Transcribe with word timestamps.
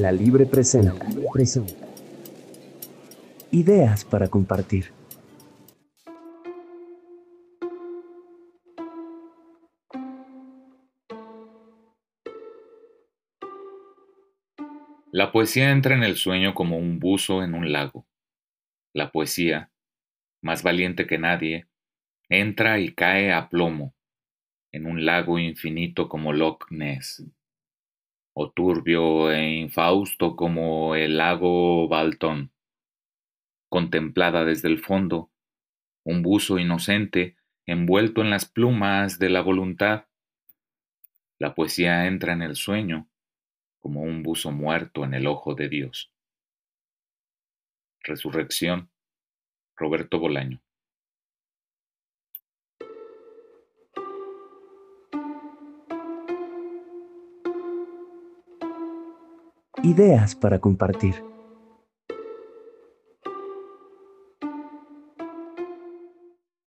La 0.00 0.12
Libre 0.12 0.46
presenta. 0.46 0.94
Ideas 3.50 4.06
para 4.06 4.28
compartir. 4.28 4.94
La 15.12 15.30
poesía 15.32 15.70
entra 15.70 15.94
en 15.94 16.02
el 16.02 16.16
sueño 16.16 16.54
como 16.54 16.78
un 16.78 16.98
buzo 16.98 17.42
en 17.42 17.52
un 17.52 17.70
lago. 17.70 18.06
La 18.94 19.12
poesía, 19.12 19.70
más 20.40 20.62
valiente 20.62 21.06
que 21.06 21.18
nadie, 21.18 21.66
entra 22.30 22.78
y 22.78 22.94
cae 22.94 23.34
a 23.34 23.50
plomo 23.50 23.94
en 24.72 24.86
un 24.86 25.04
lago 25.04 25.38
infinito 25.38 26.08
como 26.08 26.32
Loch 26.32 26.70
Ness, 26.70 27.22
o 28.32 28.50
turbio 28.50 29.30
e 29.30 29.58
infausto 29.58 30.36
como 30.36 30.94
el 30.94 31.16
lago 31.16 31.88
Baltón. 31.88 32.52
Contemplada 33.68 34.44
desde 34.44 34.68
el 34.68 34.78
fondo, 34.78 35.30
un 36.04 36.22
buzo 36.22 36.58
inocente 36.58 37.36
envuelto 37.66 38.20
en 38.20 38.30
las 38.30 38.46
plumas 38.46 39.18
de 39.18 39.30
la 39.30 39.42
voluntad. 39.42 40.06
La 41.38 41.54
poesía 41.54 42.06
entra 42.06 42.32
en 42.32 42.42
el 42.42 42.56
sueño 42.56 43.08
como 43.78 44.02
un 44.02 44.22
buzo 44.22 44.50
muerto 44.50 45.04
en 45.04 45.14
el 45.14 45.26
ojo 45.26 45.54
de 45.54 45.68
Dios. 45.68 46.12
Resurrección, 48.02 48.90
Roberto 49.76 50.18
Bolaño. 50.18 50.60
Ideas 59.82 60.34
para 60.34 60.58
compartir. 60.58 61.14